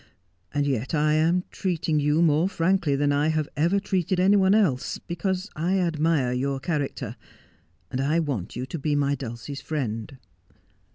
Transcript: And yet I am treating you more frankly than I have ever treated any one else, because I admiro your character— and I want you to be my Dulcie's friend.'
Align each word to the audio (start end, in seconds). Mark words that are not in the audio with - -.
And 0.51 0.65
yet 0.65 0.95
I 0.95 1.13
am 1.13 1.43
treating 1.51 1.99
you 1.99 2.23
more 2.23 2.49
frankly 2.49 2.95
than 2.95 3.11
I 3.11 3.27
have 3.27 3.47
ever 3.55 3.79
treated 3.79 4.19
any 4.19 4.35
one 4.35 4.55
else, 4.55 4.97
because 4.97 5.47
I 5.55 5.73
admiro 5.73 6.31
your 6.35 6.59
character— 6.59 7.15
and 7.91 8.01
I 8.01 8.19
want 8.19 8.55
you 8.55 8.65
to 8.65 8.79
be 8.79 8.95
my 8.95 9.13
Dulcie's 9.13 9.61
friend.' 9.61 10.17